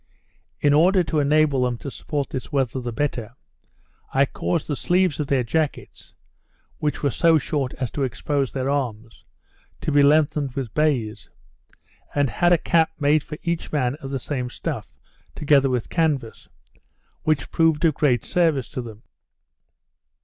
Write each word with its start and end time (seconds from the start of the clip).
In 0.59 0.73
order 0.73 1.03
to 1.03 1.19
enable 1.19 1.61
them 1.61 1.77
to 1.77 1.91
support 1.91 2.31
this 2.31 2.51
weather 2.51 2.79
the 2.79 2.91
better, 2.91 3.35
I 4.11 4.25
caused 4.25 4.65
the 4.65 4.75
sleeves 4.75 5.19
of 5.19 5.27
their 5.27 5.43
jackets 5.43 6.15
(which 6.79 7.03
were 7.03 7.11
so 7.11 7.37
short 7.37 7.75
as 7.75 7.91
to 7.91 8.01
expose 8.01 8.51
their 8.51 8.67
arms) 8.67 9.25
to 9.81 9.91
be 9.91 10.01
lengthened 10.01 10.53
with 10.53 10.73
baize; 10.73 11.29
and 12.15 12.31
had 12.31 12.51
a 12.51 12.57
cap 12.57 12.91
made 12.99 13.21
for 13.21 13.37
each 13.43 13.71
man 13.71 13.93
of 13.99 14.09
the 14.09 14.17
same 14.17 14.49
stuff, 14.49 14.91
together 15.35 15.69
with 15.69 15.89
canvas; 15.89 16.49
which 17.21 17.51
proved 17.51 17.85
of 17.85 17.93
great 17.93 18.25
service 18.25 18.69
to 18.69 18.81
them. 18.81 19.03